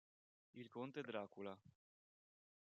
[0.53, 1.55] Il conte Dracula